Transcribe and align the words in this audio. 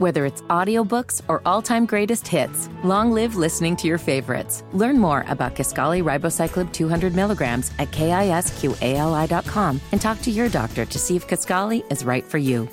Whether 0.00 0.24
it's 0.24 0.40
audiobooks 0.48 1.20
or 1.28 1.42
all-time 1.44 1.84
greatest 1.84 2.26
hits, 2.26 2.70
long 2.82 3.12
live 3.12 3.36
listening 3.36 3.76
to 3.76 3.86
your 3.86 3.98
favorites. 3.98 4.64
Learn 4.72 4.98
more 4.98 5.26
about 5.28 5.54
Kisqali 5.54 6.02
Ribociclib 6.02 6.72
200 6.72 7.14
milligrams 7.14 7.70
at 7.78 7.90
kisqali.com 7.90 9.78
and 9.92 10.00
talk 10.00 10.22
to 10.22 10.30
your 10.30 10.48
doctor 10.48 10.86
to 10.86 10.98
see 10.98 11.16
if 11.16 11.28
Kisqali 11.28 11.84
is 11.92 12.02
right 12.02 12.24
for 12.24 12.38
you. 12.38 12.66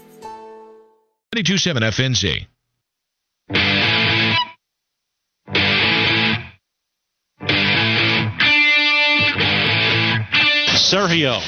927 1.36 1.84
FNZ. 1.84 2.48
Sergio 10.78 11.42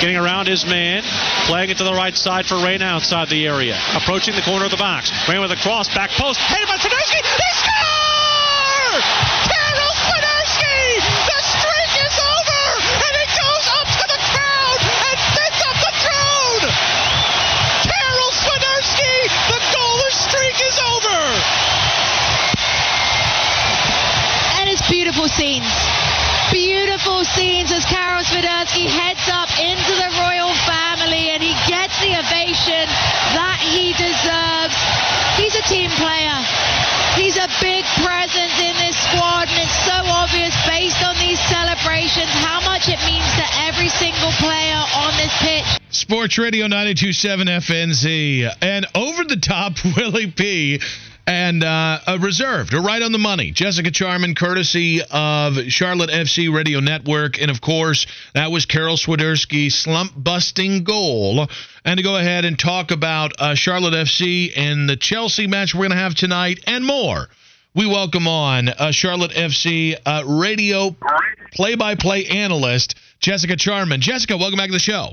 getting 0.00 0.16
around 0.16 0.46
his 0.46 0.64
man, 0.64 1.02
playing 1.48 1.70
it 1.72 1.78
to 1.80 1.84
the 1.84 1.96
right 1.96 2.12
side 2.12 2.44
for 2.44 2.60
Rain 2.60 2.84
outside 2.84 3.32
the 3.32 3.48
area, 3.48 3.72
approaching 3.96 4.36
the 4.36 4.44
corner 4.44 4.68
of 4.68 4.70
the 4.70 4.76
box. 4.76 5.08
Rain 5.24 5.40
with 5.40 5.50
a 5.50 5.56
cross, 5.56 5.88
back 5.96 6.12
post, 6.12 6.36
headed 6.44 6.68
by 6.68 6.76
Swiderski. 6.76 7.24
They 7.24 7.52
score! 7.56 9.00
Karol 9.48 9.94
Swiderski! 9.96 10.76
The 11.00 11.40
streak 11.48 11.92
is 12.04 12.16
over, 12.20 12.64
and 13.00 13.14
it 13.16 13.30
goes 13.32 13.66
up 13.80 13.88
to 13.96 14.04
the 14.12 14.20
crowd 14.28 14.80
and 15.08 15.16
up 15.64 15.76
the. 15.80 15.92
Karol 17.88 18.32
Swiderski, 18.44 19.16
the 19.48 19.60
goalless 19.72 20.16
streak 20.28 20.58
is 20.68 20.76
over. 20.84 21.18
And 24.60 24.68
it's 24.68 24.84
beautiful 24.84 25.32
scenes. 25.32 25.72
Beautiful 26.52 27.24
scenes 27.24 27.72
as 27.72 27.84
Karol 27.84 28.24
Swiderski 28.24 28.84
heads 28.84 29.28
up 29.32 29.48
into 29.60 29.92
the 29.96 30.08
royal 30.20 30.52
family 30.64 31.28
and 31.30 31.42
he 31.42 31.52
gets 31.68 32.00
the 32.00 32.14
that 33.34 33.58
he 33.64 33.90
deserves. 33.98 34.78
He's 35.34 35.54
a 35.58 35.64
team 35.66 35.90
player. 35.98 36.38
He's 37.18 37.34
a 37.34 37.48
big 37.58 37.82
presence 37.98 38.54
in 38.62 38.74
this 38.78 38.94
squad 38.94 39.48
and 39.48 39.58
it's 39.66 39.74
so 39.82 39.98
obvious 40.06 40.54
based 40.68 41.02
on 41.02 41.16
these 41.18 41.40
celebrations 41.50 42.30
how 42.44 42.60
much 42.62 42.86
it 42.86 43.00
means 43.10 43.26
to 43.34 43.46
every 43.66 43.88
single 43.88 44.30
player 44.38 44.78
on 44.94 45.16
this 45.16 45.34
pitch. 45.42 45.66
Sports 45.90 46.38
Radio 46.38 46.66
927 46.66 47.48
FNZ. 47.48 48.54
And 48.62 48.86
over 48.94 49.24
the 49.24 49.36
top, 49.36 49.74
Willie 49.96 50.30
P. 50.30 50.80
And 51.28 51.62
uh, 51.62 52.00
a 52.06 52.18
reserved, 52.18 52.72
or 52.72 52.80
right 52.80 53.02
on 53.02 53.12
the 53.12 53.18
money. 53.18 53.50
Jessica 53.50 53.90
Charman, 53.90 54.34
courtesy 54.34 55.02
of 55.10 55.58
Charlotte 55.68 56.08
FC 56.08 56.50
Radio 56.50 56.80
Network. 56.80 57.38
And 57.38 57.50
of 57.50 57.60
course, 57.60 58.06
that 58.32 58.50
was 58.50 58.64
Karol 58.64 58.96
Swiderski's 58.96 59.74
slump 59.74 60.12
busting 60.16 60.84
goal. 60.84 61.46
And 61.84 61.98
to 61.98 62.02
go 62.02 62.16
ahead 62.16 62.46
and 62.46 62.58
talk 62.58 62.92
about 62.92 63.32
uh, 63.38 63.54
Charlotte 63.54 63.92
FC 63.92 64.54
and 64.56 64.88
the 64.88 64.96
Chelsea 64.96 65.46
match 65.46 65.74
we're 65.74 65.80
going 65.80 65.90
to 65.90 65.98
have 65.98 66.14
tonight 66.14 66.60
and 66.66 66.82
more. 66.82 67.28
We 67.74 67.86
welcome 67.86 68.26
on 68.26 68.70
uh, 68.70 68.90
Charlotte 68.92 69.32
FC 69.32 69.96
uh, 70.06 70.24
radio 70.26 70.96
play 71.52 71.74
by 71.74 71.94
play 71.94 72.24
analyst, 72.24 72.94
Jessica 73.20 73.56
Charman. 73.56 74.00
Jessica, 74.00 74.38
welcome 74.38 74.56
back 74.56 74.68
to 74.68 74.72
the 74.72 74.78
show. 74.78 75.12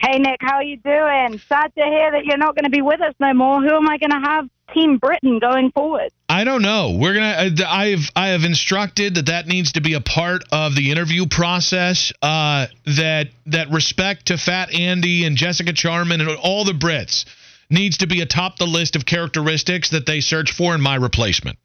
Hey 0.00 0.18
Nick, 0.18 0.38
how 0.40 0.56
are 0.56 0.64
you 0.64 0.76
doing? 0.78 1.40
Sad 1.48 1.72
to 1.78 1.84
hear 1.84 2.10
that 2.10 2.24
you're 2.24 2.36
not 2.36 2.56
going 2.56 2.64
to 2.64 2.70
be 2.70 2.82
with 2.82 3.00
us 3.00 3.14
no 3.20 3.32
more. 3.32 3.62
Who 3.62 3.76
am 3.76 3.88
I 3.88 3.96
going 3.96 4.10
to 4.10 4.28
have 4.28 4.48
Team 4.72 4.98
Britain 4.98 5.38
going 5.38 5.70
forward? 5.72 6.10
I 6.28 6.44
don't 6.44 6.62
know. 6.62 6.96
We're 6.98 7.14
gonna. 7.14 7.26
Uh, 7.26 7.64
I've 7.68 8.10
I 8.16 8.28
have 8.28 8.44
instructed 8.44 9.16
that 9.16 9.26
that 9.26 9.46
needs 9.46 9.72
to 9.72 9.80
be 9.80 9.94
a 9.94 10.00
part 10.00 10.44
of 10.50 10.74
the 10.74 10.90
interview 10.90 11.26
process. 11.26 12.12
Uh, 12.22 12.66
that 12.86 13.28
that 13.46 13.70
respect 13.70 14.26
to 14.26 14.38
Fat 14.38 14.72
Andy 14.74 15.24
and 15.24 15.36
Jessica 15.36 15.72
Charman 15.72 16.20
and 16.20 16.30
all 16.30 16.64
the 16.64 16.72
Brits 16.72 17.24
needs 17.70 17.98
to 17.98 18.06
be 18.06 18.20
atop 18.20 18.56
the 18.56 18.66
list 18.66 18.96
of 18.96 19.06
characteristics 19.06 19.90
that 19.90 20.06
they 20.06 20.20
search 20.20 20.52
for 20.52 20.74
in 20.74 20.80
my 20.80 20.94
replacement. 20.94 21.58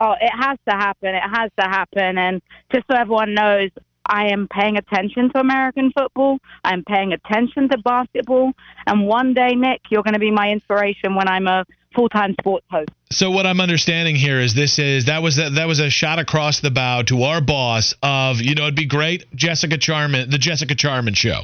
Oh, 0.00 0.14
it 0.20 0.30
has 0.30 0.58
to 0.68 0.74
happen. 0.74 1.14
It 1.14 1.22
has 1.22 1.50
to 1.58 1.64
happen. 1.64 2.18
And 2.18 2.42
just 2.72 2.86
so 2.90 2.96
everyone 2.96 3.34
knows, 3.34 3.70
I 4.04 4.28
am 4.28 4.46
paying 4.48 4.76
attention 4.76 5.30
to 5.32 5.40
American 5.40 5.90
football. 5.92 6.38
I'm 6.64 6.84
paying 6.84 7.12
attention 7.12 7.68
to 7.70 7.78
basketball. 7.78 8.52
And 8.86 9.06
one 9.06 9.34
day, 9.34 9.54
Nick, 9.54 9.80
you're 9.90 10.02
going 10.02 10.14
to 10.14 10.20
be 10.20 10.30
my 10.30 10.50
inspiration 10.50 11.14
when 11.14 11.28
I'm 11.28 11.46
a 11.46 11.64
full-time 11.96 12.34
sports 12.38 12.66
host. 12.70 12.90
So 13.10 13.30
what 13.30 13.46
I'm 13.46 13.60
understanding 13.60 14.14
here 14.14 14.40
is 14.40 14.54
this 14.54 14.78
is 14.78 15.06
that 15.06 15.22
was 15.22 15.38
a, 15.38 15.50
that 15.50 15.66
was 15.66 15.80
a 15.80 15.90
shot 15.90 16.18
across 16.18 16.60
the 16.60 16.70
bow 16.70 17.02
to 17.02 17.22
our 17.22 17.40
boss 17.40 17.94
of 18.02 18.40
you 18.40 18.54
know 18.54 18.64
it'd 18.64 18.76
be 18.76 18.86
great 18.86 19.24
Jessica 19.34 19.78
Charman 19.78 20.30
the 20.30 20.38
Jessica 20.38 20.74
Charman 20.74 21.14
show. 21.14 21.40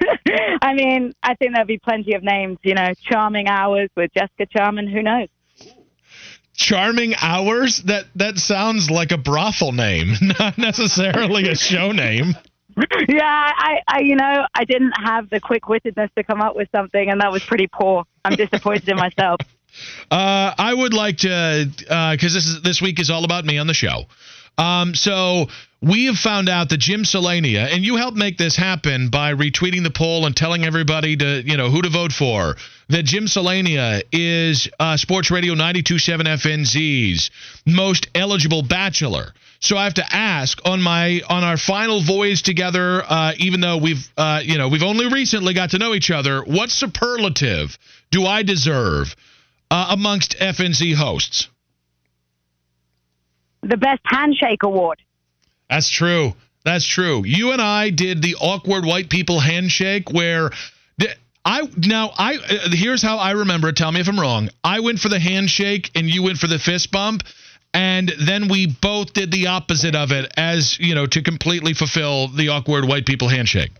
I 0.62 0.74
mean, 0.74 1.12
I 1.22 1.34
think 1.34 1.52
there'll 1.52 1.66
be 1.66 1.78
plenty 1.78 2.14
of 2.14 2.22
names. 2.22 2.58
You 2.64 2.74
know, 2.74 2.92
charming 3.08 3.46
hours 3.46 3.88
with 3.96 4.10
Jessica 4.12 4.46
Charman. 4.46 4.88
Who 4.88 5.02
knows? 5.02 5.28
Charming 6.56 7.14
Hours? 7.20 7.78
That 7.78 8.04
that 8.14 8.38
sounds 8.38 8.90
like 8.90 9.12
a 9.12 9.18
brothel 9.18 9.72
name, 9.72 10.14
not 10.38 10.56
necessarily 10.56 11.48
a 11.48 11.56
show 11.56 11.92
name. 11.92 12.34
Yeah, 13.08 13.22
I, 13.24 13.80
I, 13.86 14.00
you 14.00 14.16
know, 14.16 14.46
I 14.54 14.64
didn't 14.64 14.92
have 14.92 15.30
the 15.30 15.40
quick 15.40 15.64
wittedness 15.64 16.12
to 16.16 16.24
come 16.24 16.40
up 16.40 16.56
with 16.56 16.68
something, 16.74 17.10
and 17.10 17.20
that 17.20 17.30
was 17.30 17.44
pretty 17.44 17.66
poor. 17.66 18.04
I'm 18.24 18.36
disappointed 18.36 18.88
in 18.88 18.96
myself. 18.96 19.40
Uh, 20.08 20.54
I 20.56 20.72
would 20.72 20.94
like 20.94 21.16
to, 21.18 21.66
because 21.66 21.88
uh, 21.90 22.16
this 22.20 22.46
is 22.46 22.62
this 22.62 22.80
week 22.80 23.00
is 23.00 23.10
all 23.10 23.24
about 23.24 23.44
me 23.44 23.58
on 23.58 23.66
the 23.66 23.74
show. 23.74 24.04
Um, 24.56 24.94
so 24.94 25.48
we 25.84 26.06
have 26.06 26.16
found 26.16 26.48
out 26.48 26.70
that 26.70 26.78
Jim 26.78 27.02
Selania, 27.02 27.72
and 27.74 27.84
you 27.84 27.96
helped 27.96 28.16
make 28.16 28.38
this 28.38 28.56
happen 28.56 29.10
by 29.10 29.34
retweeting 29.34 29.82
the 29.82 29.90
poll 29.90 30.24
and 30.24 30.34
telling 30.34 30.64
everybody 30.64 31.16
to, 31.16 31.42
you 31.44 31.56
know, 31.56 31.70
who 31.70 31.82
to 31.82 31.90
vote 31.90 32.12
for. 32.12 32.56
That 32.88 33.04
Jim 33.04 33.26
Selania 33.26 34.02
is 34.12 34.68
uh, 34.78 34.96
Sports 34.96 35.30
Radio 35.30 35.54
92.7 35.54 36.22
FNZ's 36.22 37.30
most 37.66 38.08
eligible 38.14 38.62
bachelor. 38.62 39.34
So 39.60 39.76
I 39.76 39.84
have 39.84 39.94
to 39.94 40.14
ask 40.14 40.58
on 40.66 40.82
my 40.82 41.22
on 41.28 41.42
our 41.42 41.56
final 41.56 42.02
voyage 42.02 42.42
together, 42.42 43.02
uh, 43.02 43.32
even 43.38 43.60
though 43.60 43.78
we've 43.78 44.06
uh, 44.16 44.42
you 44.44 44.58
know 44.58 44.68
we've 44.68 44.82
only 44.82 45.08
recently 45.08 45.54
got 45.54 45.70
to 45.70 45.78
know 45.78 45.94
each 45.94 46.10
other. 46.10 46.42
What 46.42 46.70
superlative 46.70 47.78
do 48.10 48.26
I 48.26 48.42
deserve 48.42 49.16
uh, 49.70 49.86
amongst 49.90 50.36
FNZ 50.38 50.94
hosts? 50.94 51.48
The 53.64 53.76
best 53.76 54.00
handshake 54.04 54.62
award. 54.62 55.00
That's 55.68 55.88
true. 55.88 56.34
That's 56.64 56.86
true. 56.86 57.24
You 57.24 57.52
and 57.52 57.60
I 57.60 57.90
did 57.90 58.22
the 58.22 58.36
awkward 58.36 58.84
white 58.84 59.10
people 59.10 59.40
handshake 59.40 60.10
where 60.10 60.50
I 61.44 61.68
now 61.76 62.10
I 62.16 62.36
uh, 62.36 62.70
here's 62.70 63.02
how 63.02 63.18
I 63.18 63.32
remember 63.32 63.68
it. 63.68 63.76
Tell 63.76 63.92
me 63.92 64.00
if 64.00 64.08
I'm 64.08 64.18
wrong. 64.18 64.48
I 64.62 64.80
went 64.80 64.98
for 64.98 65.10
the 65.10 65.18
handshake 65.18 65.90
and 65.94 66.08
you 66.08 66.22
went 66.22 66.38
for 66.38 66.46
the 66.46 66.58
fist 66.58 66.90
bump 66.90 67.22
and 67.74 68.12
then 68.20 68.48
we 68.48 68.66
both 68.66 69.12
did 69.12 69.30
the 69.32 69.48
opposite 69.48 69.96
of 69.96 70.12
it 70.12 70.32
as, 70.36 70.78
you 70.78 70.94
know, 70.94 71.06
to 71.06 71.22
completely 71.22 71.74
fulfill 71.74 72.28
the 72.28 72.48
awkward 72.48 72.86
white 72.86 73.04
people 73.04 73.28
handshake. 73.28 73.72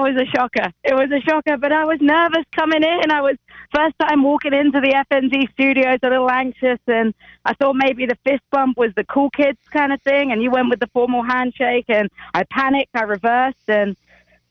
Was 0.00 0.16
a 0.16 0.24
shocker. 0.34 0.72
It 0.82 0.94
was 0.94 1.10
a 1.12 1.20
shocker, 1.20 1.58
but 1.58 1.72
I 1.72 1.84
was 1.84 1.98
nervous 2.00 2.46
coming 2.56 2.82
in. 2.82 3.10
I 3.10 3.20
was 3.20 3.36
first 3.74 3.94
time 4.00 4.22
walking 4.22 4.54
into 4.54 4.80
the 4.80 5.04
FNZ 5.12 5.52
studios, 5.52 5.98
a 6.02 6.08
little 6.08 6.30
anxious, 6.30 6.78
and 6.86 7.12
I 7.44 7.52
thought 7.52 7.74
maybe 7.76 8.06
the 8.06 8.16
fist 8.24 8.42
bump 8.50 8.78
was 8.78 8.92
the 8.96 9.04
cool 9.04 9.28
kids 9.28 9.58
kind 9.70 9.92
of 9.92 10.00
thing, 10.00 10.32
and 10.32 10.42
you 10.42 10.50
went 10.50 10.70
with 10.70 10.80
the 10.80 10.86
formal 10.94 11.22
handshake, 11.22 11.84
and 11.88 12.08
I 12.32 12.44
panicked, 12.44 12.92
I 12.94 13.02
reversed, 13.02 13.68
and 13.68 13.94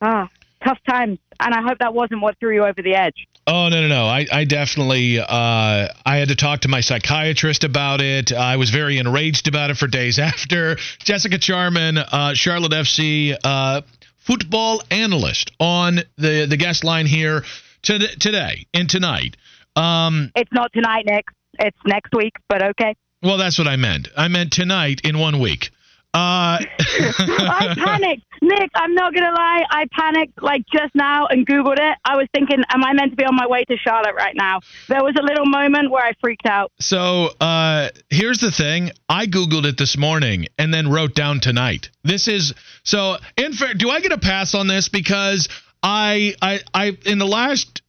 ah, 0.02 0.30
tough 0.64 0.78
times. 0.88 1.18
And 1.40 1.56
I 1.56 1.62
hope 1.62 1.80
that 1.80 1.96
wasn't 1.96 2.22
what 2.22 2.38
threw 2.40 2.54
you 2.54 2.66
over 2.66 2.82
the 2.82 2.94
edge. 2.94 3.28
Oh 3.48 3.70
no 3.70 3.82
no 3.82 3.88
no! 3.88 4.06
I 4.06 4.28
I 4.32 4.44
definitely 4.44 5.20
uh, 5.20 5.26
I 5.28 6.18
had 6.18 6.28
to 6.28 6.36
talk 6.36 6.60
to 6.62 6.68
my 6.68 6.82
psychiatrist 6.82 7.64
about 7.64 8.02
it. 8.02 8.32
I 8.32 8.58
was 8.58 8.70
very 8.70 9.00
enraged 9.00 9.48
about 9.48 9.72
it 9.72 9.78
for 9.78 9.88
days 9.88 10.20
after. 10.32 10.76
Jessica 11.00 11.40
Charman, 11.40 11.98
uh, 11.98 12.36
Charlotte 12.36 12.74
FC 12.74 13.36
uh, 13.44 13.82
football 14.20 14.82
analyst, 14.92 15.52
on 15.60 16.00
the 16.18 16.46
the 16.48 16.58
guest 16.58 16.84
line 16.84 17.06
here 17.06 17.44
to, 17.84 18.00
today 18.18 18.66
and 18.74 18.90
tonight. 18.90 19.38
Um, 19.76 20.32
it's 20.36 20.52
not 20.52 20.72
tonight, 20.74 21.06
Nick. 21.06 21.26
It's 21.60 21.78
next 21.86 22.14
week, 22.16 22.34
but 22.48 22.62
okay. 22.62 22.96
Well, 23.22 23.38
that's 23.38 23.58
what 23.58 23.68
I 23.68 23.76
meant. 23.76 24.08
I 24.16 24.28
meant 24.28 24.54
tonight 24.54 25.02
in 25.04 25.20
one 25.20 25.40
week. 25.40 25.72
Uh, 26.12 26.58
I 26.80 27.76
panicked, 27.78 28.24
Nick. 28.42 28.72
I'm 28.74 28.96
not 28.96 29.14
gonna 29.14 29.32
lie. 29.32 29.64
I 29.70 29.86
panicked 29.92 30.42
like 30.42 30.64
just 30.74 30.96
now 30.96 31.28
and 31.28 31.46
googled 31.46 31.78
it. 31.78 31.98
I 32.04 32.18
was 32.18 32.28
thinking, 32.34 32.64
am 32.70 32.84
I 32.84 32.94
meant 32.94 33.12
to 33.12 33.16
be 33.16 33.26
on 33.26 33.36
my 33.36 33.46
way 33.46 33.64
to 33.66 33.78
Charlotte 33.78 34.16
right 34.16 34.36
now? 34.36 34.62
There 34.88 35.04
was 35.04 35.16
a 35.20 35.24
little 35.24 35.46
moment 35.46 35.92
where 35.92 36.04
I 36.04 36.14
freaked 36.20 36.48
out. 36.48 36.72
So 36.80 37.30
uh, 37.40 37.90
here's 38.10 38.40
the 38.40 38.52
thing. 38.52 38.90
I 39.08 39.28
googled 39.28 39.66
it 39.66 39.78
this 39.78 39.98
morning 39.98 40.48
and 40.58 40.74
then 40.74 40.90
wrote 40.90 41.14
down 41.14 41.42
tonight. 41.42 41.90
This 42.04 42.28
is 42.28 42.56
so. 42.84 43.18
In 43.38 43.54
fact, 43.54 43.78
do 43.78 43.92
I 43.92 44.00
get 44.00 44.12
a 44.12 44.18
pass 44.18 44.56
on 44.56 44.68
this 44.68 44.90
because 44.90 45.48
I 45.84 46.34
I 46.42 46.62
I 46.74 46.98
in 47.06 47.20
the 47.20 47.28
last 47.28 47.84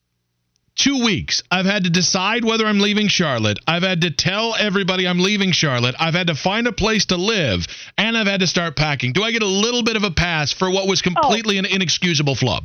two 0.75 1.05
weeks, 1.05 1.43
I've 1.51 1.67
had 1.67 1.85
to 1.85 1.91
decide 1.91 2.45
whether 2.45 2.67
I'm 2.67 2.81
leaving 2.81 3.09
Charlotte. 3.09 3.59
I've 3.67 3.83
had 3.83 4.01
to 4.03 4.11
tell 4.11 4.55
everybody 4.59 5.07
I'm 5.07 5.19
leaving 5.19 5.53
Charlotte. 5.53 5.95
I've 5.99 6.15
had 6.15 6.29
to 6.29 6.35
find 6.35 6.67
a 6.67 6.73
place 6.73 7.07
to 7.07 7.17
live, 7.17 7.67
and 7.99 8.17
I've 8.17 8.27
had 8.27 8.41
to 8.41 8.47
start 8.47 8.77
packing. 8.77 9.13
Do 9.13 9.23
I 9.23 9.33
get 9.33 9.43
a 9.43 9.47
little 9.47 9.83
bit 9.83 9.97
of 9.97 10.05
a 10.05 10.11
pass 10.11 10.53
for 10.53 10.71
what 10.71 10.87
was 10.87 11.01
oh. 11.01 11.11
completely 11.11 11.57
oh. 11.57 11.61
an 11.61 11.67
inexcusable 11.67 12.35
flub? 12.35 12.65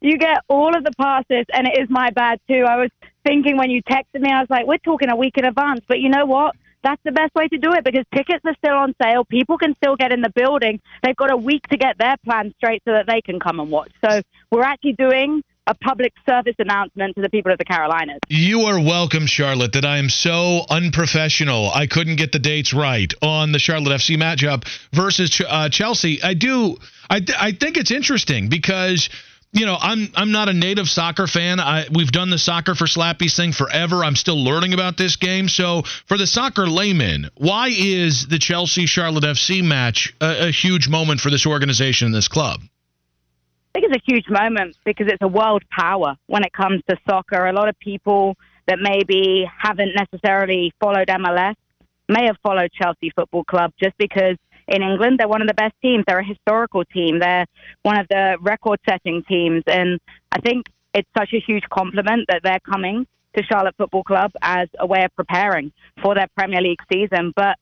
you 0.00 0.18
get 0.18 0.38
all 0.48 0.76
of 0.76 0.84
the 0.84 0.92
passes, 0.98 1.46
and 1.52 1.66
it 1.66 1.78
is 1.80 1.88
my 1.90 2.10
bad 2.10 2.38
too. 2.48 2.64
I 2.68 2.76
was 2.76 2.90
thinking 3.24 3.56
when 3.56 3.70
you 3.70 3.82
texted 3.82 4.20
me, 4.20 4.30
I 4.30 4.40
was 4.40 4.50
like, 4.50 4.66
we're 4.66 4.78
talking 4.78 5.10
a 5.10 5.16
week 5.16 5.36
in 5.36 5.44
advance, 5.44 5.80
but 5.88 5.98
you 5.98 6.08
know 6.08 6.26
what? 6.26 6.54
That's 6.82 7.02
the 7.04 7.12
best 7.12 7.34
way 7.34 7.48
to 7.48 7.58
do 7.58 7.72
it 7.72 7.82
because 7.82 8.04
tickets 8.14 8.44
are 8.44 8.54
still 8.58 8.76
on 8.76 8.94
sale. 9.02 9.24
People 9.24 9.58
can 9.58 9.74
still 9.82 9.96
get 9.96 10.12
in 10.12 10.20
the 10.20 10.30
building. 10.30 10.80
They've 11.02 11.16
got 11.16 11.32
a 11.32 11.36
week 11.36 11.66
to 11.68 11.76
get 11.76 11.98
their 11.98 12.16
plans 12.24 12.54
straight 12.58 12.82
so 12.86 12.92
that 12.92 13.06
they 13.08 13.20
can 13.20 13.40
come 13.40 13.58
and 13.58 13.70
watch. 13.70 13.90
So 14.04 14.22
we're 14.52 14.62
actually 14.62 14.92
doing 14.92 15.42
a 15.66 15.74
public 15.74 16.12
service 16.28 16.54
announcement 16.58 17.14
to 17.16 17.22
the 17.22 17.28
people 17.28 17.52
of 17.52 17.58
the 17.58 17.64
Carolinas. 17.64 18.18
You 18.28 18.62
are 18.62 18.80
welcome, 18.80 19.26
Charlotte, 19.26 19.72
that 19.72 19.84
I 19.84 19.98
am 19.98 20.08
so 20.08 20.64
unprofessional. 20.70 21.70
I 21.70 21.86
couldn't 21.86 22.16
get 22.16 22.32
the 22.32 22.38
dates 22.38 22.72
right 22.72 23.12
on 23.22 23.52
the 23.52 23.58
Charlotte 23.58 24.00
FC 24.00 24.16
matchup 24.16 24.64
versus 24.92 25.40
uh, 25.46 25.68
Chelsea. 25.68 26.22
I 26.22 26.34
do. 26.34 26.76
I, 27.10 27.20
th- 27.20 27.38
I 27.38 27.52
think 27.52 27.76
it's 27.76 27.90
interesting 27.90 28.48
because 28.48 29.08
you 29.52 29.64
know, 29.64 29.76
I'm 29.80 30.08
I'm 30.14 30.32
not 30.32 30.48
a 30.48 30.52
native 30.52 30.86
soccer 30.88 31.26
fan. 31.26 31.60
I 31.60 31.86
we've 31.90 32.12
done 32.12 32.30
the 32.30 32.38
soccer 32.38 32.74
for 32.74 32.84
slappies 32.84 33.34
thing 33.36 33.52
forever. 33.52 34.04
I'm 34.04 34.16
still 34.16 34.42
learning 34.42 34.74
about 34.74 34.98
this 34.98 35.16
game. 35.16 35.48
So 35.48 35.82
for 36.06 36.18
the 36.18 36.26
soccer 36.26 36.66
layman, 36.66 37.30
why 37.36 37.68
is 37.72 38.26
the 38.28 38.38
Chelsea 38.38 38.86
Charlotte 38.86 39.24
FC 39.24 39.64
match 39.64 40.14
a, 40.20 40.48
a 40.48 40.50
huge 40.50 40.88
moment 40.88 41.20
for 41.20 41.30
this 41.30 41.46
organization 41.46 42.06
and 42.06 42.14
this 42.14 42.28
club? 42.28 42.60
I 43.76 43.78
think 43.78 43.92
it's 43.92 44.02
a 44.08 44.10
huge 44.10 44.30
moment 44.30 44.74
because 44.86 45.06
it's 45.08 45.20
a 45.20 45.28
world 45.28 45.62
power 45.70 46.16
when 46.28 46.44
it 46.44 46.52
comes 46.54 46.80
to 46.88 46.96
soccer. 47.06 47.46
A 47.46 47.52
lot 47.52 47.68
of 47.68 47.78
people 47.78 48.34
that 48.66 48.78
maybe 48.80 49.46
haven't 49.58 49.92
necessarily 49.94 50.72
followed 50.80 51.08
MLS 51.08 51.56
may 52.08 52.24
have 52.24 52.38
followed 52.42 52.70
Chelsea 52.72 53.12
Football 53.14 53.44
Club 53.44 53.72
just 53.78 53.94
because 53.98 54.36
in 54.66 54.82
England. 54.82 55.18
They're 55.18 55.28
one 55.28 55.42
of 55.42 55.46
the 55.46 55.54
best 55.54 55.74
teams. 55.82 56.04
They're 56.06 56.20
a 56.20 56.24
historical 56.24 56.84
team. 56.86 57.20
They're 57.20 57.44
one 57.82 58.00
of 58.00 58.08
the 58.08 58.38
record 58.40 58.80
setting 58.88 59.22
teams. 59.28 59.62
And 59.66 60.00
I 60.32 60.40
think 60.40 60.66
it's 60.94 61.08
such 61.16 61.34
a 61.34 61.40
huge 61.46 61.64
compliment 61.70 62.28
that 62.28 62.40
they're 62.42 62.60
coming 62.60 63.06
to 63.36 63.42
Charlotte 63.44 63.74
Football 63.76 64.04
Club 64.04 64.32
as 64.40 64.68
a 64.78 64.86
way 64.86 65.04
of 65.04 65.14
preparing 65.14 65.70
for 66.02 66.14
their 66.14 66.28
Premier 66.34 66.62
League 66.62 66.80
season. 66.90 67.34
But 67.36 67.58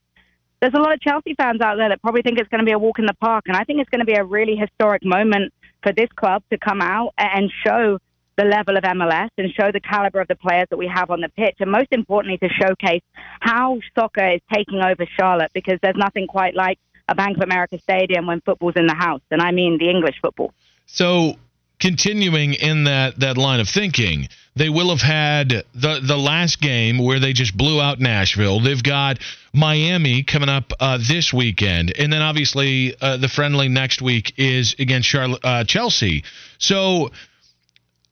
there's 0.65 0.73
a 0.73 0.79
lot 0.81 0.95
of 0.95 1.01
Chelsea 1.03 1.35
fans 1.35 1.61
out 1.61 1.77
there 1.77 1.91
that 1.91 2.01
probably 2.01 2.23
think 2.23 2.39
it's 2.39 2.49
going 2.49 2.61
to 2.61 2.65
be 2.65 2.73
a 2.73 2.79
walk 2.79 2.99
in 2.99 3.05
the 3.05 3.15
park. 3.21 3.45
And 3.49 3.55
I 3.55 3.65
think 3.65 3.81
it's 3.81 3.91
going 3.91 3.99
to 3.99 4.07
be 4.07 4.15
a 4.15 4.25
really 4.25 4.57
historic 4.57 5.05
moment 5.05 5.53
for 5.83 5.93
this 5.93 6.09
club 6.17 6.43
to 6.51 6.57
come 6.57 6.81
out 6.81 7.13
and 7.19 7.53
show 7.67 7.99
the 8.37 8.45
level 8.45 8.79
of 8.79 8.83
MLS 8.83 9.29
and 9.37 9.53
show 9.53 9.71
the 9.71 9.81
caliber 9.81 10.23
of 10.23 10.29
the 10.29 10.37
players 10.37 10.67
that 10.71 10.79
we 10.79 10.89
have 10.89 11.11
on 11.11 11.21
the 11.21 11.29
pitch. 11.29 11.57
And 11.61 11.71
most 11.71 11.89
importantly, 11.91 12.39
to 12.39 12.49
showcase 12.49 13.03
how 13.41 13.79
soccer 13.95 14.27
is 14.27 14.41
taking 14.51 14.81
over 14.81 15.05
Charlotte 15.19 15.51
because 15.53 15.79
there's 15.83 15.97
nothing 15.97 16.27
quite 16.27 16.55
like 16.55 16.79
a 17.09 17.15
Bank 17.15 17.37
of 17.37 17.43
America 17.43 17.79
stadium 17.79 18.27
when 18.27 18.41
football's 18.41 18.77
in 18.77 18.87
the 18.87 18.95
house, 18.95 19.21
and 19.31 19.43
I 19.43 19.51
mean 19.51 19.77
the 19.77 19.91
English 19.91 20.17
football. 20.23 20.55
So, 20.87 21.37
continuing 21.79 22.55
in 22.55 22.85
that 22.85 23.21
that 23.21 23.37
line 23.37 23.61
of 23.61 23.69
thinking, 23.69 24.29
they 24.57 24.69
will 24.69 24.91
have 24.91 25.01
had 25.01 25.65
the 25.75 26.01
the 26.03 26.17
last 26.17 26.61
game 26.61 26.99
where 26.99 27.19
they 27.19 27.33
just 27.33 27.57
blew 27.57 27.81
out 27.81 27.99
Nashville. 27.99 28.61
They've 28.61 28.83
got 28.83 29.19
Miami 29.53 30.23
coming 30.23 30.49
up 30.49 30.73
uh, 30.79 30.99
this 30.99 31.33
weekend, 31.33 31.93
and 31.97 32.13
then 32.13 32.23
obviously 32.23 32.95
uh, 33.01 33.17
the 33.17 33.29
friendly 33.29 33.69
next 33.69 34.01
week 34.01 34.35
is 34.37 34.77
against 34.79 35.09
Charlotte, 35.09 35.41
uh, 35.45 35.65
Chelsea. 35.65 36.25
So 36.59 37.11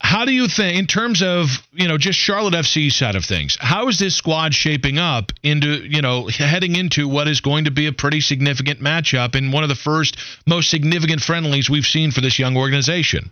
how 0.03 0.25
do 0.25 0.33
you 0.33 0.49
think, 0.49 0.79
in 0.79 0.87
terms 0.87 1.23
of 1.23 1.47
you 1.73 1.87
know 1.87 1.97
just 1.97 2.19
Charlotte 2.19 2.55
FC 2.55 2.91
side 2.91 3.15
of 3.15 3.25
things, 3.25 3.57
how 3.61 3.89
is 3.89 3.99
this 3.99 4.17
squad 4.17 4.53
shaping 4.53 4.99
up 4.99 5.31
into 5.45 5.77
you 5.89 6.03
know 6.03 6.27
heading 6.27 6.75
into 6.75 7.07
what 7.07 7.29
is 7.29 7.41
going 7.41 7.67
to 7.67 7.71
be 7.71 7.87
a 7.87 7.93
pretty 7.93 8.21
significant 8.21 8.81
matchup 8.81 9.37
in 9.37 9.53
one 9.53 9.63
of 9.63 9.69
the 9.69 9.77
first 9.77 10.17
most 10.45 10.71
significant 10.71 11.23
friendlies 11.23 11.71
we've 11.71 11.87
seen 11.87 12.11
for 12.11 12.21
this 12.21 12.39
young 12.39 12.57
organization? 12.57 13.31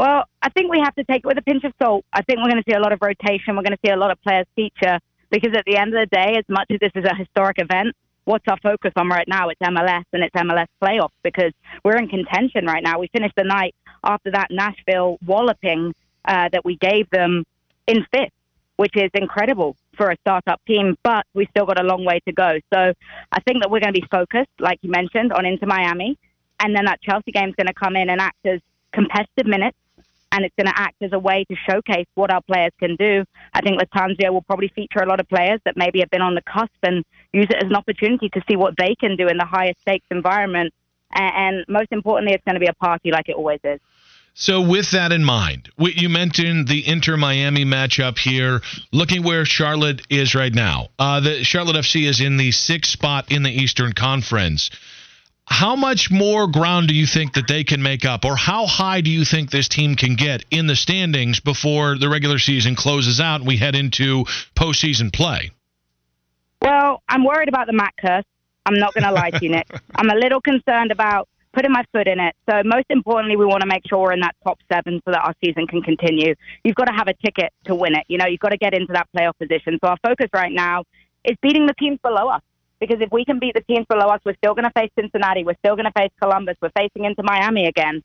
Well, 0.00 0.24
I 0.40 0.48
think 0.48 0.72
we 0.72 0.80
have 0.82 0.94
to 0.94 1.04
take 1.04 1.18
it 1.18 1.26
with 1.26 1.36
a 1.36 1.42
pinch 1.42 1.62
of 1.62 1.74
salt. 1.78 2.06
I 2.10 2.22
think 2.22 2.38
we're 2.38 2.48
going 2.48 2.62
to 2.62 2.64
see 2.66 2.74
a 2.74 2.80
lot 2.80 2.94
of 2.94 3.00
rotation. 3.02 3.54
We're 3.54 3.62
going 3.62 3.76
to 3.76 3.78
see 3.84 3.92
a 3.92 3.98
lot 3.98 4.10
of 4.10 4.18
players 4.22 4.46
feature 4.56 4.98
because 5.28 5.54
at 5.54 5.66
the 5.66 5.76
end 5.76 5.94
of 5.94 6.00
the 6.00 6.06
day, 6.06 6.36
as 6.38 6.44
much 6.48 6.68
as 6.70 6.80
this 6.80 6.92
is 6.94 7.04
a 7.04 7.14
historic 7.14 7.58
event, 7.58 7.94
what's 8.24 8.46
our 8.48 8.56
focus 8.62 8.92
on 8.96 9.10
right 9.10 9.28
now? 9.28 9.50
It's 9.50 9.60
MLS 9.60 10.04
and 10.14 10.24
it's 10.24 10.34
MLS 10.34 10.68
playoffs 10.82 11.10
because 11.22 11.52
we're 11.84 11.98
in 11.98 12.08
contention 12.08 12.64
right 12.64 12.82
now. 12.82 12.98
We 12.98 13.08
finished 13.08 13.34
the 13.36 13.44
night 13.44 13.74
after 14.02 14.30
that 14.30 14.46
Nashville 14.50 15.18
walloping 15.26 15.92
uh, 16.24 16.48
that 16.50 16.64
we 16.64 16.76
gave 16.76 17.10
them 17.10 17.44
in 17.86 18.06
fifth, 18.10 18.32
which 18.76 18.96
is 18.96 19.10
incredible 19.12 19.76
for 19.98 20.10
a 20.10 20.16
startup 20.22 20.62
team, 20.66 20.96
but 21.02 21.26
we 21.34 21.46
still 21.50 21.66
got 21.66 21.78
a 21.78 21.84
long 21.84 22.06
way 22.06 22.20
to 22.26 22.32
go. 22.32 22.58
So 22.72 22.94
I 23.32 23.40
think 23.42 23.60
that 23.60 23.70
we're 23.70 23.80
going 23.80 23.92
to 23.92 24.00
be 24.00 24.06
focused, 24.10 24.48
like 24.60 24.78
you 24.80 24.90
mentioned, 24.90 25.34
on 25.34 25.44
Inter 25.44 25.66
Miami. 25.66 26.16
And 26.58 26.74
then 26.74 26.86
that 26.86 27.02
Chelsea 27.02 27.32
game 27.32 27.50
is 27.50 27.54
going 27.54 27.66
to 27.66 27.74
come 27.74 27.96
in 27.96 28.08
and 28.08 28.18
act 28.18 28.38
as 28.46 28.60
competitive 28.92 29.46
minutes 29.46 29.76
and 30.32 30.44
it's 30.44 30.54
going 30.56 30.66
to 30.66 30.78
act 30.78 30.96
as 31.02 31.12
a 31.12 31.18
way 31.18 31.44
to 31.50 31.56
showcase 31.68 32.06
what 32.14 32.32
our 32.32 32.42
players 32.42 32.72
can 32.78 32.96
do. 32.96 33.24
I 33.52 33.60
think 33.60 33.80
Lattanzio 33.80 34.32
will 34.32 34.42
probably 34.42 34.68
feature 34.68 35.00
a 35.00 35.08
lot 35.08 35.20
of 35.20 35.28
players 35.28 35.60
that 35.64 35.76
maybe 35.76 36.00
have 36.00 36.10
been 36.10 36.22
on 36.22 36.34
the 36.34 36.42
cusp 36.42 36.72
and 36.82 37.04
use 37.32 37.46
it 37.50 37.56
as 37.62 37.68
an 37.68 37.76
opportunity 37.76 38.28
to 38.30 38.42
see 38.48 38.56
what 38.56 38.74
they 38.78 38.94
can 38.94 39.16
do 39.16 39.28
in 39.28 39.36
the 39.36 39.44
higher 39.44 39.72
stakes 39.80 40.06
environment. 40.10 40.72
And 41.12 41.64
most 41.68 41.88
importantly, 41.90 42.34
it's 42.34 42.44
going 42.44 42.54
to 42.54 42.60
be 42.60 42.68
a 42.68 42.74
party 42.74 43.10
like 43.10 43.28
it 43.28 43.34
always 43.34 43.60
is. 43.64 43.80
So, 44.34 44.60
with 44.60 44.92
that 44.92 45.10
in 45.10 45.24
mind, 45.24 45.70
you 45.76 46.08
mentioned 46.08 46.68
the 46.68 46.86
Inter 46.86 47.16
Miami 47.16 47.64
matchup 47.64 48.16
here. 48.16 48.60
Looking 48.92 49.24
where 49.24 49.44
Charlotte 49.44 50.02
is 50.08 50.36
right 50.36 50.54
now, 50.54 50.88
uh, 51.00 51.20
the 51.20 51.42
Charlotte 51.42 51.76
FC 51.76 52.08
is 52.08 52.20
in 52.20 52.36
the 52.36 52.52
sixth 52.52 52.92
spot 52.92 53.32
in 53.32 53.42
the 53.42 53.50
Eastern 53.50 53.92
Conference. 53.92 54.70
How 55.50 55.76
much 55.76 56.10
more 56.10 56.46
ground 56.46 56.88
do 56.88 56.94
you 56.94 57.06
think 57.06 57.34
that 57.34 57.46
they 57.48 57.64
can 57.64 57.82
make 57.82 58.04
up, 58.04 58.24
or 58.24 58.36
how 58.36 58.66
high 58.66 59.00
do 59.00 59.10
you 59.10 59.24
think 59.24 59.50
this 59.50 59.68
team 59.68 59.94
can 59.96 60.14
get 60.14 60.44
in 60.50 60.66
the 60.66 60.76
standings 60.76 61.40
before 61.40 61.98
the 61.98 62.08
regular 62.08 62.38
season 62.38 62.76
closes 62.76 63.20
out 63.20 63.40
and 63.40 63.46
we 63.46 63.56
head 63.56 63.74
into 63.74 64.24
postseason 64.54 65.12
play? 65.12 65.50
Well, 66.62 67.02
I'm 67.08 67.24
worried 67.24 67.48
about 67.48 67.66
the 67.66 67.72
Matt 67.72 67.94
curse. 68.00 68.24
I'm 68.64 68.78
not 68.78 68.94
going 68.94 69.04
to 69.04 69.12
lie 69.12 69.30
to 69.30 69.44
you, 69.44 69.50
Nick. 69.50 69.68
I'm 69.96 70.08
a 70.08 70.14
little 70.14 70.40
concerned 70.40 70.92
about 70.92 71.28
putting 71.52 71.72
my 71.72 71.84
foot 71.92 72.06
in 72.06 72.20
it. 72.20 72.34
So 72.48 72.62
most 72.64 72.86
importantly, 72.90 73.36
we 73.36 73.44
want 73.44 73.62
to 73.62 73.66
make 73.66 73.82
sure 73.88 73.98
we're 73.98 74.12
in 74.12 74.20
that 74.20 74.36
top 74.44 74.58
seven 74.72 75.00
so 75.04 75.10
that 75.10 75.20
our 75.20 75.34
season 75.44 75.66
can 75.66 75.82
continue. 75.82 76.34
You've 76.64 76.76
got 76.76 76.84
to 76.84 76.92
have 76.92 77.08
a 77.08 77.14
ticket 77.14 77.52
to 77.64 77.74
win 77.74 77.94
it. 77.94 78.04
You 78.08 78.18
know, 78.18 78.26
you've 78.26 78.40
got 78.40 78.50
to 78.50 78.58
get 78.58 78.72
into 78.72 78.92
that 78.92 79.08
playoff 79.16 79.36
position. 79.38 79.78
So 79.82 79.90
our 79.90 79.96
focus 80.02 80.28
right 80.32 80.52
now 80.52 80.84
is 81.24 81.36
beating 81.42 81.66
the 81.66 81.74
teams 81.74 81.98
below 82.02 82.28
us. 82.28 82.42
Because 82.80 83.00
if 83.00 83.12
we 83.12 83.24
can 83.24 83.38
beat 83.38 83.54
the 83.54 83.60
teams 83.60 83.86
below 83.88 84.06
us, 84.06 84.20
we're 84.24 84.36
still 84.36 84.54
going 84.54 84.64
to 84.64 84.70
face 84.70 84.90
Cincinnati. 84.98 85.44
We're 85.44 85.58
still 85.58 85.76
going 85.76 85.86
to 85.86 85.92
face 85.92 86.10
Columbus. 86.20 86.56
We're 86.60 86.70
facing 86.70 87.04
Inter 87.04 87.22
Miami 87.22 87.66
again. 87.66 88.02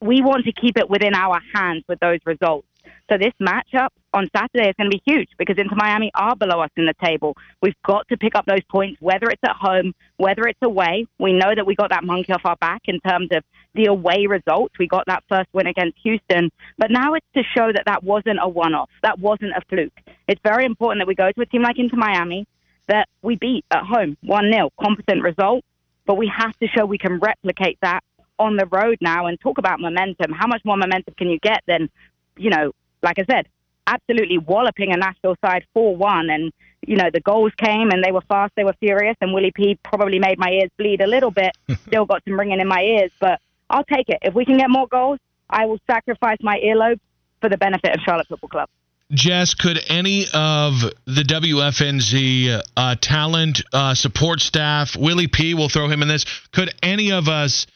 We 0.00 0.20
want 0.20 0.44
to 0.44 0.52
keep 0.52 0.76
it 0.76 0.90
within 0.90 1.14
our 1.14 1.40
hands 1.54 1.84
with 1.88 1.98
those 2.00 2.18
results. 2.26 2.66
So 3.10 3.18
this 3.18 3.32
matchup 3.40 3.88
on 4.12 4.28
Saturday 4.34 4.68
is 4.68 4.74
going 4.76 4.90
to 4.90 4.96
be 4.96 5.02
huge 5.04 5.28
because 5.38 5.56
Inter 5.58 5.76
Miami 5.76 6.10
are 6.14 6.34
below 6.36 6.60
us 6.60 6.70
in 6.76 6.86
the 6.86 6.94
table. 7.02 7.36
We've 7.60 7.80
got 7.84 8.08
to 8.08 8.16
pick 8.16 8.34
up 8.34 8.46
those 8.46 8.62
points, 8.70 9.00
whether 9.00 9.28
it's 9.28 9.42
at 9.44 9.56
home, 9.56 9.94
whether 10.16 10.42
it's 10.42 10.58
away. 10.62 11.06
We 11.18 11.32
know 11.32 11.54
that 11.54 11.66
we 11.66 11.74
got 11.74 11.90
that 11.90 12.04
monkey 12.04 12.32
off 12.32 12.42
our 12.44 12.56
back 12.56 12.82
in 12.86 13.00
terms 13.00 13.28
of 13.32 13.44
the 13.74 13.86
away 13.86 14.26
results. 14.26 14.74
We 14.78 14.86
got 14.88 15.04
that 15.06 15.24
first 15.28 15.48
win 15.52 15.66
against 15.66 15.98
Houston, 16.02 16.50
but 16.78 16.90
now 16.90 17.14
it's 17.14 17.26
to 17.34 17.42
show 17.56 17.72
that 17.72 17.84
that 17.86 18.02
wasn't 18.02 18.38
a 18.42 18.48
one-off. 18.48 18.90
That 19.02 19.18
wasn't 19.18 19.52
a 19.56 19.62
fluke. 19.68 19.98
It's 20.28 20.40
very 20.42 20.64
important 20.64 21.00
that 21.00 21.08
we 21.08 21.14
go 21.14 21.30
to 21.30 21.40
a 21.40 21.46
team 21.46 21.62
like 21.62 21.78
Inter 21.78 21.96
Miami 21.96 22.46
that 22.88 23.08
we 23.22 23.36
beat 23.36 23.64
at 23.70 23.84
home 23.84 24.16
1-0, 24.24 24.70
competent 24.80 25.22
result, 25.22 25.64
but 26.06 26.16
we 26.16 26.30
have 26.36 26.56
to 26.58 26.66
show 26.68 26.84
we 26.84 26.98
can 26.98 27.18
replicate 27.18 27.78
that 27.82 28.02
on 28.38 28.56
the 28.56 28.66
road 28.66 28.98
now 29.00 29.26
and 29.26 29.40
talk 29.40 29.58
about 29.58 29.80
momentum. 29.80 30.32
How 30.32 30.46
much 30.46 30.62
more 30.64 30.76
momentum 30.76 31.14
can 31.16 31.28
you 31.28 31.38
get 31.38 31.62
than, 31.66 31.88
you 32.36 32.50
know, 32.50 32.72
like 33.02 33.18
I 33.18 33.24
said, 33.30 33.46
absolutely 33.86 34.38
walloping 34.38 34.92
a 34.92 34.96
Nashville 34.96 35.36
side 35.44 35.64
4 35.74 35.96
1. 35.96 36.30
And, 36.30 36.52
you 36.86 36.96
know, 36.96 37.10
the 37.12 37.20
goals 37.20 37.52
came 37.56 37.90
and 37.90 38.02
they 38.02 38.12
were 38.12 38.22
fast, 38.22 38.52
they 38.56 38.64
were 38.64 38.74
furious. 38.80 39.16
And 39.20 39.32
Willie 39.32 39.52
P 39.54 39.78
probably 39.84 40.18
made 40.18 40.38
my 40.38 40.50
ears 40.50 40.70
bleed 40.76 41.00
a 41.00 41.06
little 41.06 41.30
bit. 41.30 41.52
Still 41.86 42.04
got 42.04 42.22
some 42.24 42.38
ringing 42.38 42.60
in 42.60 42.68
my 42.68 42.80
ears, 42.80 43.10
but 43.20 43.40
I'll 43.70 43.84
take 43.84 44.08
it. 44.08 44.18
If 44.22 44.34
we 44.34 44.44
can 44.44 44.58
get 44.58 44.70
more 44.70 44.86
goals, 44.88 45.18
I 45.48 45.66
will 45.66 45.78
sacrifice 45.90 46.38
my 46.40 46.58
earlobe 46.64 47.00
for 47.40 47.48
the 47.48 47.58
benefit 47.58 47.94
of 47.94 48.00
Charlotte 48.04 48.28
Football 48.28 48.48
Club. 48.48 48.68
Jess, 49.12 49.54
could 49.54 49.78
any 49.88 50.24
of 50.32 50.80
the 51.04 51.22
WFNZ 51.22 52.62
uh, 52.76 52.96
talent, 53.00 53.62
uh, 53.72 53.94
support 53.94 54.40
staff, 54.40 54.96
Willie 54.96 55.28
P, 55.28 55.52
will 55.52 55.68
throw 55.68 55.88
him 55.88 56.00
in 56.00 56.08
this, 56.08 56.24
could 56.52 56.72
any 56.82 57.12
of 57.12 57.28
us 57.28 57.66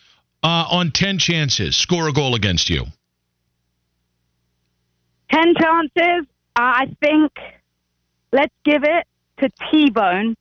uh, 0.43 0.67
on 0.71 0.93
10 0.93 1.19
chances 1.19 1.77
score 1.77 2.09
a 2.09 2.13
goal 2.13 2.35
against 2.35 2.71
you? 2.71 2.87
10 5.31 5.55
chances. 5.61 6.27
I 6.55 6.87
think 7.01 7.33
let's 8.33 8.55
give 8.65 8.85
it 8.85 9.07
to 9.41 9.51
T 9.71 9.91
Bone 9.91 10.37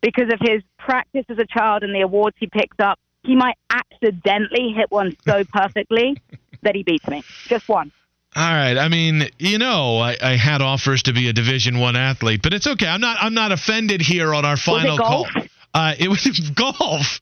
because 0.00 0.32
of 0.32 0.40
his 0.40 0.62
practice 0.78 1.26
as 1.28 1.38
a 1.38 1.46
child 1.46 1.84
and 1.84 1.94
the 1.94 2.00
awards 2.00 2.36
he 2.40 2.48
picked 2.48 2.80
up. 2.80 2.98
He 3.22 3.36
might 3.36 3.56
accidentally 3.70 4.72
hit 4.74 4.90
one 4.90 5.16
so 5.24 5.44
perfectly 5.44 6.16
that 6.62 6.74
he 6.74 6.82
beats 6.82 7.06
me. 7.06 7.22
Just 7.46 7.68
one. 7.68 7.92
All 8.36 8.42
right. 8.42 8.78
I 8.78 8.88
mean, 8.88 9.28
you 9.38 9.58
know, 9.58 9.98
I, 9.98 10.16
I 10.22 10.36
had 10.36 10.62
offers 10.62 11.02
to 11.04 11.12
be 11.12 11.28
a 11.28 11.32
Division 11.32 11.80
One 11.80 11.96
athlete, 11.96 12.40
but 12.42 12.54
it's 12.54 12.66
okay. 12.66 12.86
I'm 12.86 13.00
not. 13.00 13.16
I'm 13.20 13.34
not 13.34 13.50
offended 13.50 14.00
here 14.00 14.32
on 14.34 14.44
our 14.44 14.56
final 14.56 14.96
call. 14.98 15.26
Uh, 15.74 15.94
it 15.98 16.08
was 16.08 16.24
golf. 16.54 17.20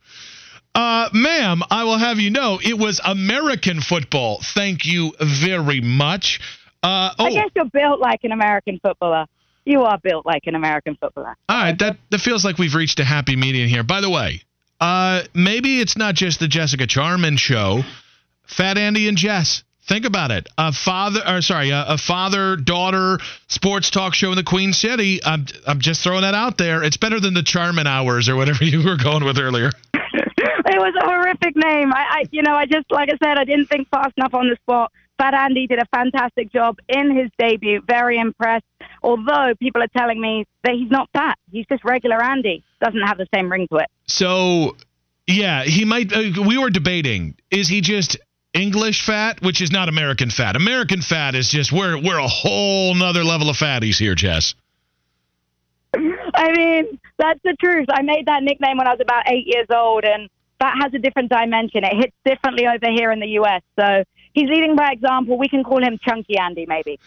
Uh, 0.75 1.09
ma'am, 1.13 1.63
I 1.71 1.85
will 1.85 1.99
have 1.99 2.19
you 2.19 2.31
know 2.31 2.61
it 2.63 2.79
was 2.79 3.01
American 3.05 3.81
football. 3.81 4.41
Thank 4.43 4.85
you 4.85 5.13
very 5.21 5.81
much. 5.81 6.41
Uh, 6.83 7.11
oh, 7.19 7.25
I 7.25 7.31
guess 7.31 7.51
you're 7.57 7.65
built 7.65 8.01
like 8.01 8.21
an 8.25 8.33
American 8.33 8.79
footballer. 8.83 9.27
You 9.65 9.83
are 9.83 9.99
built 9.99 10.25
like 10.25 10.43
an 10.47 10.55
American 10.55 10.97
footballer. 11.01 11.37
all 11.49 11.57
right. 11.59 11.79
That 11.79 11.97
that 12.11 12.21
feels 12.21 12.45
like 12.45 12.59
we've 12.59 12.75
reached 12.75 13.01
a 13.01 13.05
happy 13.05 13.35
median 13.35 13.69
here. 13.69 13.83
By 13.83 14.03
the 14.03 14.11
way, 14.11 14.43
uh, 14.79 15.23
maybe 15.35 15.81
it's 15.81 15.97
not 15.97 16.15
just 16.15 16.39
the 16.39 16.49
Jessica 16.49 16.87
Charman 16.87 17.39
show. 17.39 17.83
Fat 18.47 18.79
Andy 18.79 19.09
and 19.09 19.17
Jess. 19.17 19.65
Think 19.89 20.05
about 20.05 20.31
it. 20.31 20.49
A 20.59 20.71
father, 20.71 21.21
or 21.27 21.41
sorry, 21.41 21.71
a, 21.71 21.85
a 21.89 21.99
father 21.99 22.57
daughter 22.57 23.19
sports 23.47 23.91
talk 23.91 24.15
show 24.15 24.31
in 24.31 24.37
the 24.37 24.45
Queen 24.45 24.75
City. 24.75 25.21
I'm 25.25 25.47
I'm 25.67 25.81
just 25.81 26.03
throwing 26.03 26.23
that 26.23 26.35
out 26.35 26.59
there. 26.59 26.83
It's 26.83 26.99
better 26.99 27.19
than 27.19 27.33
the 27.33 27.43
Charman 27.43 27.87
hours 27.87 28.29
or 28.29 28.37
whatever 28.37 28.65
you 28.65 28.85
were 28.85 28.97
going 28.97 29.25
with 29.25 29.39
earlier. 29.39 29.71
It 30.71 30.79
was 30.79 30.95
a 31.01 31.07
horrific 31.07 31.57
name. 31.57 31.93
I, 31.95 32.05
I, 32.11 32.25
you 32.31 32.43
know, 32.43 32.55
I 32.55 32.67
just, 32.67 32.91
like 32.91 33.09
I 33.09 33.17
said, 33.25 33.39
I 33.39 33.45
didn't 33.45 33.67
think 33.67 33.89
fast 33.89 34.13
enough 34.19 34.35
on 34.35 34.51
the 34.51 34.57
spot. 34.57 34.93
Fat 35.17 35.33
Andy 35.33 35.67
did 35.67 35.79
a 35.79 35.87
fantastic 35.87 36.53
job 36.53 36.79
in 36.89 37.17
his 37.17 37.31
debut. 37.39 37.81
Very 37.87 38.19
impressed. 38.19 38.67
Although 39.03 39.55
people 39.59 39.83
are 39.83 39.89
telling 39.97 40.21
me 40.21 40.45
that 40.65 40.75
he's 40.75 40.91
not 40.91 41.09
fat. 41.13 41.39
He's 41.51 41.67
just 41.67 41.85
regular 41.85 42.23
Andy. 42.23 42.63
Doesn't 42.83 43.01
have 43.01 43.17
the 43.17 43.27
same 43.35 43.51
ring 43.51 43.67
to 43.73 43.79
it. 43.79 43.87
So, 44.07 44.77
yeah, 45.27 45.65
he 45.65 45.85
might. 45.85 46.13
Uh, 46.13 46.43
we 46.47 46.59
were 46.59 46.71
debating: 46.71 47.35
is 47.51 47.69
he 47.69 47.81
just 47.81 48.19
English 48.59 49.05
fat, 49.07 49.41
which 49.43 49.61
is 49.61 49.71
not 49.71 49.89
American 49.89 50.31
fat? 50.31 50.57
American 50.57 51.01
fat 51.01 51.35
is 51.35 51.49
just 51.49 51.73
we're 51.73 52.01
we're 52.01 52.19
a 52.19 52.29
whole 52.29 52.95
nother 52.95 53.25
level 53.25 53.49
of 53.49 53.57
fatties 53.57 53.99
here, 53.99 54.15
Jess. 54.15 54.55
I 55.95 56.53
mean, 56.53 56.99
that's 57.19 57.41
the 57.45 57.57
truth. 57.61 57.87
I 57.91 58.03
made 58.03 58.27
that 58.27 58.43
nickname 58.43 58.77
when 58.79 58.87
I 58.87 58.91
was 58.91 59.01
about 59.01 59.25
eight 59.29 59.47
years 59.47 59.67
old, 59.75 60.05
and 60.05 60.29
that 60.61 60.75
has 60.83 60.93
a 60.95 60.99
different 60.99 61.31
dimension. 61.31 61.85
It 61.85 61.97
hits 61.97 62.17
differently 62.25 62.67
over 62.67 62.91
here 62.91 63.11
in 63.11 63.21
the 63.21 63.29
U.S. 63.41 63.63
So 63.79 64.05
he's 64.35 64.49
leading 64.49 64.77
by 64.77 64.93
example. 64.93 65.39
We 65.39 65.49
can 65.49 65.65
call 65.65 65.83
him 65.83 65.99
Chunky 66.03 66.37
Andy, 66.39 66.67
maybe. 66.67 66.99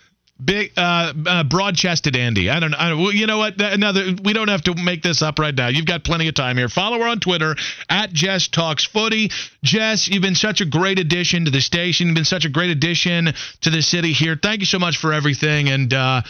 Big, 0.43 0.71
uh, 0.75 1.13
uh, 1.25 1.43
broad-chested 1.43 2.15
Andy. 2.15 2.49
I 2.49 2.59
don't. 2.59 2.71
know. 2.71 3.09
you 3.09 3.27
know 3.27 3.37
what? 3.37 3.61
Another. 3.61 4.15
We 4.23 4.33
don't 4.33 4.47
have 4.47 4.63
to 4.63 4.75
make 4.75 5.03
this 5.03 5.21
up 5.21 5.37
right 5.37 5.53
now. 5.53 5.67
You've 5.67 5.85
got 5.85 6.03
plenty 6.03 6.27
of 6.27 6.35
time 6.35 6.57
here. 6.57 6.67
Follow 6.67 6.99
her 6.99 7.07
on 7.07 7.19
Twitter 7.19 7.55
at 7.89 8.11
Jess 8.11 8.47
Talks 8.47 8.83
Footy. 8.85 9.29
Jess, 9.63 10.07
you've 10.07 10.23
been 10.23 10.35
such 10.35 10.61
a 10.61 10.65
great 10.65 10.97
addition 10.97 11.45
to 11.45 11.51
the 11.51 11.61
station. 11.61 12.07
You've 12.07 12.15
been 12.15 12.25
such 12.25 12.45
a 12.45 12.49
great 12.49 12.71
addition 12.71 13.33
to 13.61 13.69
the 13.69 13.81
city 13.81 14.13
here. 14.13 14.35
Thank 14.41 14.61
you 14.61 14.65
so 14.65 14.79
much 14.79 14.97
for 14.97 15.13
everything, 15.13 15.69
and 15.69 15.93
uh, 15.93 16.21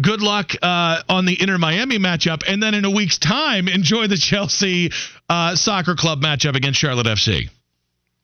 good 0.00 0.22
luck 0.22 0.52
uh, 0.62 1.02
on 1.08 1.26
the 1.26 1.40
Inter 1.40 1.58
Miami 1.58 1.98
matchup. 1.98 2.42
And 2.46 2.62
then 2.62 2.74
in 2.74 2.84
a 2.84 2.90
week's 2.90 3.18
time, 3.18 3.68
enjoy 3.68 4.06
the 4.06 4.16
Chelsea 4.16 4.90
uh, 5.28 5.56
Soccer 5.56 5.94
Club 5.94 6.20
matchup 6.20 6.56
against 6.56 6.80
Charlotte 6.80 7.06
FC. 7.06 7.50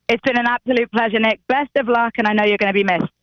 It's 0.09 0.23
been 0.23 0.39
an 0.39 0.47
absolute 0.47 0.91
pleasure, 0.93 1.19
Nick. 1.19 1.41
Best 1.49 1.71
of 1.77 1.89
luck, 1.89 2.15
and 2.19 2.27
I 2.27 2.35
know 2.35 2.45
you're 2.45 2.59
going 2.59 2.73
to 2.73 2.75
be 2.75 2.85
missed. 2.85 3.15